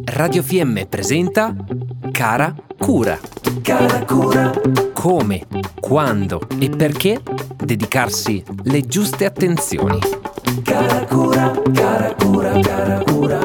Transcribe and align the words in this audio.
Radio 0.00 0.40
FM 0.40 0.84
presenta 0.88 1.52
Cara 2.12 2.54
Cura. 2.78 3.18
Cara 3.60 4.04
cura, 4.04 4.52
Come, 4.92 5.46
quando 5.80 6.40
e 6.60 6.70
perché 6.70 7.20
dedicarsi 7.56 8.40
le 8.62 8.86
giuste 8.86 9.24
attenzioni. 9.24 9.98
cara 10.62 11.04
cura, 11.06 11.50
cara 11.72 12.14
cura, 12.14 12.60
cara 12.60 13.02
cura. 13.02 13.38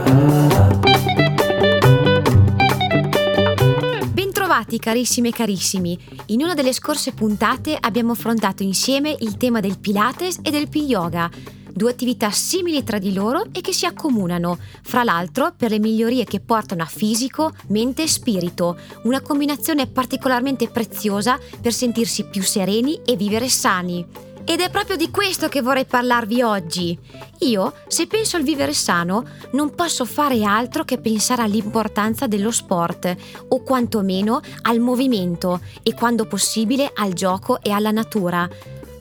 Bentrovati 4.13 4.77
carissime 4.77 5.29
e 5.29 5.31
carissimi. 5.31 5.97
In 6.27 6.43
una 6.43 6.53
delle 6.53 6.73
scorse 6.73 7.11
puntate 7.13 7.75
abbiamo 7.79 8.11
affrontato 8.11 8.61
insieme 8.61 9.15
il 9.19 9.37
tema 9.37 9.61
del 9.61 9.79
Pilates 9.79 10.39
e 10.43 10.51
del 10.51 10.69
Pi 10.69 10.83
Yoga, 10.85 11.27
due 11.75 11.91
attività 11.91 12.31
simili 12.31 12.85
tra 12.85 12.99
di 12.99 13.11
loro 13.11 13.47
e 13.51 13.59
che 13.59 13.73
si 13.73 13.85
accomunano, 13.85 14.57
fra 14.81 15.03
l'altro 15.03 15.53
per 15.55 15.71
le 15.71 15.79
migliorie 15.79 16.23
che 16.23 16.39
portano 16.39 16.83
a 16.83 16.85
fisico, 16.85 17.51
mente 17.67 18.03
e 18.03 18.07
spirito, 18.07 18.77
una 19.03 19.19
combinazione 19.19 19.85
particolarmente 19.85 20.69
preziosa 20.69 21.37
per 21.59 21.73
sentirsi 21.73 22.23
più 22.23 22.41
sereni 22.41 23.01
e 23.03 23.17
vivere 23.17 23.49
sani. 23.49 24.05
Ed 24.47 24.59
è 24.59 24.69
proprio 24.69 24.95
di 24.95 25.09
questo 25.09 25.49
che 25.49 25.63
vorrei 25.63 25.85
parlarvi 25.85 26.43
oggi. 26.43 26.97
Io, 27.39 27.73
se 27.87 28.05
penso 28.05 28.37
al 28.37 28.43
vivere 28.43 28.73
sano, 28.73 29.25
non 29.53 29.73
posso 29.73 30.05
fare 30.05 30.43
altro 30.43 30.85
che 30.85 30.99
pensare 30.99 31.41
all'importanza 31.41 32.27
dello 32.27 32.51
sport, 32.51 33.15
o 33.47 33.63
quantomeno 33.63 34.39
al 34.61 34.79
movimento, 34.79 35.61
e 35.81 35.95
quando 35.95 36.25
possibile 36.25 36.91
al 36.93 37.13
gioco 37.13 37.59
e 37.59 37.71
alla 37.71 37.89
natura. 37.89 38.47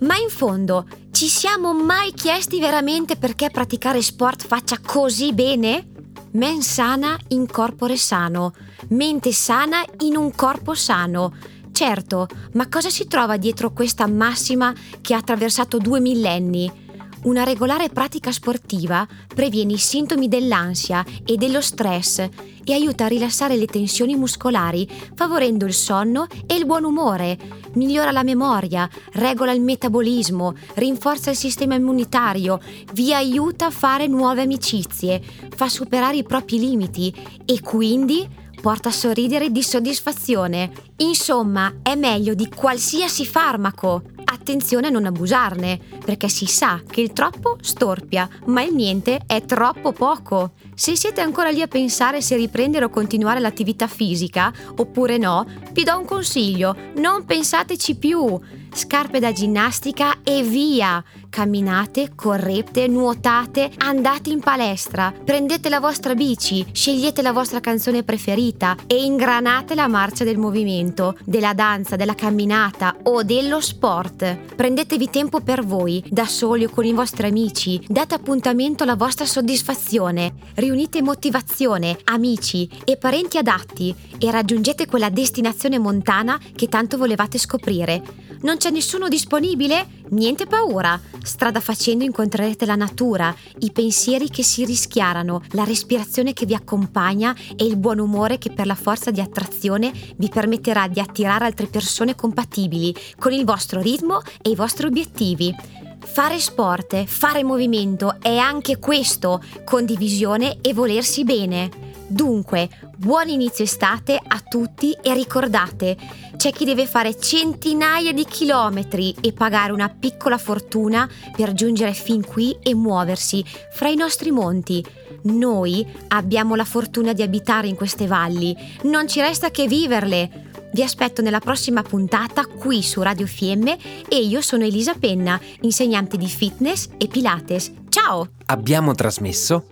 Ma 0.01 0.16
in 0.16 0.29
fondo, 0.29 0.87
ci 1.12 1.29
siamo 1.29 1.73
mai 1.73 2.12
chiesti 2.12 2.59
veramente 2.59 3.16
perché 3.16 3.51
praticare 3.51 4.02
sport 4.02 4.47
faccia 4.47 4.79
così 4.85 5.33
bene? 5.33 5.89
Mens 6.33 6.69
sana 6.69 7.16
in 7.29 7.47
corpore 7.47 7.97
sano, 7.97 8.52
mente 8.88 9.33
sana 9.33 9.85
in 10.01 10.16
un 10.16 10.35
corpo 10.35 10.75
sano. 10.75 11.35
Certo, 11.71 12.27
ma 12.52 12.68
cosa 12.68 12.91
si 12.91 13.07
trova 13.07 13.37
dietro 13.37 13.73
questa 13.73 14.07
massima 14.07 14.73
che 15.01 15.15
ha 15.15 15.18
attraversato 15.18 15.79
due 15.79 16.01
millenni? 16.01 16.84
Una 17.25 17.43
regolare 17.43 17.89
pratica 17.89 18.30
sportiva 18.33 19.07
previene 19.35 19.73
i 19.73 19.79
sintomi 19.79 20.29
dell'ansia 20.29 21.03
e 21.25 21.37
dello 21.37 21.63
stress 21.63 22.19
e 22.19 22.73
aiuta 22.75 23.07
a 23.07 23.09
rilassare 23.09 23.57
le 23.57 23.65
tensioni 23.65 24.15
muscolari, 24.15 24.87
favorendo 25.15 25.65
il 25.65 25.73
sonno 25.73 26.27
e 26.47 26.55
il 26.55 26.67
buon 26.67 26.85
umore. 26.85 27.39
Migliora 27.75 28.11
la 28.11 28.23
memoria, 28.23 28.87
regola 29.13 29.52
il 29.52 29.63
metabolismo, 29.63 30.55
rinforza 30.75 31.30
il 31.30 31.37
sistema 31.37 31.77
immunitario, 31.77 32.61
vi 32.93 33.15
aiuta 33.15 33.67
a 33.67 33.71
fare 33.71 34.07
nuove 34.07 34.43
amicizie, 34.43 35.23
fa 35.57 35.71
superare 35.71 36.19
i 36.19 36.25
propri 36.25 36.59
limiti 36.59 37.15
e 37.47 37.61
quindi 37.63 38.29
porta 38.61 38.91
a 38.91 38.93
sorridere 38.93 39.51
di 39.51 39.63
soddisfazione. 39.63 40.73
Insomma, 40.97 41.77
è 41.83 41.95
meglio 41.95 42.35
di 42.35 42.49
qualsiasi 42.49 43.25
farmaco. 43.25 44.13
Attenzione 44.35 44.88
a 44.88 44.90
non 44.90 45.07
abusarne, 45.07 45.79
perché 46.04 46.29
si 46.29 46.46
sa 46.46 46.82
che 46.85 47.01
il 47.01 47.13
troppo 47.13 47.57
storpia, 47.60 48.29
ma 48.46 48.63
il 48.63 48.74
niente 48.74 49.21
è 49.27 49.45
troppo 49.45 49.93
poco. 49.93 50.54
Se 50.74 50.96
siete 50.96 51.21
ancora 51.21 51.51
lì 51.51 51.63
a 51.63 51.68
pensare 51.68 52.21
se 52.21 52.35
riprendere 52.35 52.87
o 52.87 52.90
continuare 52.90 53.38
l'attività 53.38 53.87
fisica, 53.87 54.52
oppure 54.77 55.18
no, 55.18 55.46
vi 55.71 55.85
do 55.85 55.96
un 55.96 56.05
consiglio, 56.05 56.77
non 56.96 57.24
pensateci 57.24 57.95
più. 57.95 58.38
Scarpe 58.75 59.21
da 59.21 59.30
ginnastica 59.30 60.17
e 60.25 60.43
via! 60.43 61.03
Camminate, 61.30 62.13
correte, 62.17 62.89
nuotate, 62.89 63.71
andate 63.79 64.31
in 64.31 64.41
palestra, 64.41 65.12
prendete 65.12 65.69
la 65.69 65.78
vostra 65.78 66.15
bici, 66.15 66.67
scegliete 66.72 67.22
la 67.22 67.33
vostra 67.33 67.61
canzone 67.61 68.03
preferita 68.03 68.77
e 68.87 69.03
ingranate 69.05 69.77
la 69.77 69.87
marcia 69.87 70.25
del 70.25 70.39
movimento, 70.39 71.17
della 71.25 71.55
danza, 71.55 71.95
della 71.95 72.15
camminata 72.15 72.97
o 73.05 73.22
dello 73.22 73.61
sport. 73.61 74.37
Prendetevi 74.56 75.09
tempo 75.09 75.41
per 75.41 75.65
voi, 75.65 76.05
da 76.09 76.27
soli 76.27 76.65
o 76.65 76.71
con 76.71 76.84
i 76.84 76.93
vostri 76.93 77.29
amici, 77.29 77.81
date 77.89 78.15
appuntamento 78.15 78.83
alla 78.83 78.97
vostra 78.97 79.25
soddisfazione, 79.25 80.34
riunite 80.55 81.01
motivazione, 81.01 81.99
amici 82.05 82.69
e 82.84 82.97
parenti 82.97 83.39
adatti 83.39 83.95
e 84.19 84.31
raggiungete 84.31 84.87
quella 84.87 85.11
destinazione 85.11 85.79
montana 85.79 86.41
che 86.55 86.69
tanto 86.69 86.97
volevate 86.97 87.39
scoprire. 87.39 88.03
Non 88.43 88.59
c'è 88.65 88.71
nessuno 88.71 89.09
disponibile? 89.09 89.87
Niente 90.13 90.47
paura. 90.47 90.99
Strada 91.23 91.61
facendo 91.61 92.03
incontrerete 92.03 92.65
la 92.65 92.77
natura, 92.77 93.35
i 93.59 93.71
pensieri 93.73 94.31
che 94.31 94.43
si 94.43 94.65
rischiarano, 94.65 95.43
la 95.51 95.65
respirazione 95.65 96.33
che 96.33 96.47
vi 96.47 96.55
accompagna 96.55 97.37
e 97.57 97.67
il 97.67 97.77
buon 97.77 97.99
umore 97.99 98.39
che 98.39 98.55
per 98.55 98.65
la 98.65 98.75
forza 98.75 99.11
di 99.11 99.21
attrazione 99.21 99.93
vi 100.17 100.31
permetterà 100.31 100.89
di 100.89 100.99
attirare 100.99 101.45
altre 101.45 101.67
persone 101.67 102.15
compatibili 102.15 102.95
con 103.19 103.35
il 103.35 103.45
vostro 103.45 103.83
ritmo 103.83 104.23
e 104.41 104.49
i 104.49 104.55
vostri 104.55 104.87
obiettivi. 104.87 105.55
Fare 106.03 106.41
sport, 106.41 107.05
fare 107.05 107.45
movimento 107.45 108.17
è 108.19 108.39
anche 108.39 108.79
questo, 108.79 109.43
condivisione 109.67 110.57
e 110.63 110.73
volersi 110.73 111.23
bene. 111.25 111.94
Dunque, 112.06 112.69
buon 112.97 113.28
inizio 113.28 113.65
estate 113.65 114.20
a 114.25 114.41
tutti 114.41 114.92
e 115.03 115.15
ricordate, 115.15 115.97
c'è 116.37 116.53
chi 116.53 116.65
deve 116.65 116.87
fare 116.87 117.19
centinaia 117.19 118.12
di 118.12 118.25
chilometri 118.25 119.15
e 119.20 119.32
pagare 119.32 119.72
una 119.72 119.88
piccola 119.88 120.37
fortuna 120.37 121.09
per 121.34 121.54
giungere 121.54 121.94
fin 121.94 122.25
qui 122.25 122.56
e 122.62 122.75
muoversi 122.75 123.44
fra 123.72 123.88
i 123.88 123.97
nostri 123.97 124.31
monti. 124.31 124.84
Noi 125.22 125.87
abbiamo 126.09 126.54
la 126.54 126.65
fortuna 126.65 127.15
di 127.15 127.22
abitare 127.22 127.69
in 127.69 127.75
queste 127.75 128.06
valli, 128.06 128.54
non 128.82 129.09
ci 129.09 129.21
resta 129.21 129.50
che 129.50 129.66
viverle. 129.66 130.53
Vi 130.72 130.82
aspetto 130.82 131.22
nella 131.22 131.38
prossima 131.38 131.82
puntata 131.82 132.47
qui 132.47 132.82
su 132.82 133.00
Radio 133.00 133.26
Fiemme 133.26 133.78
e 134.09 134.16
io 134.16 134.41
sono 134.41 134.65
Elisa 134.65 134.94
Penna, 134.94 135.41
insegnante 135.60 136.16
di 136.16 136.26
fitness 136.26 136.88
e 136.98 137.06
Pilates. 137.06 137.72
Ciao! 137.88 138.28
Abbiamo 138.47 138.92
trasmesso 138.92 139.69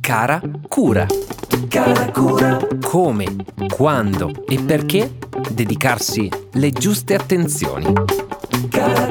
Cara 0.00 0.40
Cura. 0.66 1.06
Cara 1.68 2.10
cura, 2.12 2.58
Come, 2.82 3.24
quando 3.74 4.30
e 4.46 4.60
perché 4.60 5.16
dedicarsi 5.50 6.30
le 6.52 6.70
giuste 6.70 7.14
attenzioni. 7.14 7.92
cara 8.70 9.10